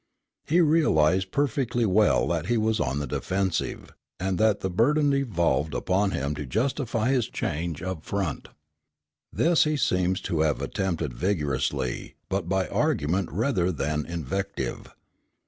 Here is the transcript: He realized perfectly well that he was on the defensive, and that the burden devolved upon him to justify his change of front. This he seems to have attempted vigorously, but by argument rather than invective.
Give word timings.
He 0.47 0.61
realized 0.61 1.29
perfectly 1.31 1.85
well 1.85 2.27
that 2.29 2.47
he 2.47 2.57
was 2.57 2.79
on 2.79 2.97
the 2.97 3.05
defensive, 3.05 3.93
and 4.19 4.39
that 4.39 4.61
the 4.61 4.69
burden 4.71 5.11
devolved 5.11 5.75
upon 5.75 6.09
him 6.09 6.33
to 6.33 6.47
justify 6.47 7.11
his 7.11 7.27
change 7.29 7.83
of 7.83 8.03
front. 8.03 8.47
This 9.31 9.65
he 9.65 9.77
seems 9.77 10.19
to 10.21 10.39
have 10.39 10.59
attempted 10.59 11.13
vigorously, 11.13 12.15
but 12.29 12.49
by 12.49 12.67
argument 12.69 13.29
rather 13.31 13.71
than 13.71 14.07
invective. 14.07 14.91